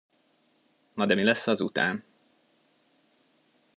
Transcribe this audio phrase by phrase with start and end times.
[0.97, 2.03] Na de mi lesz azután?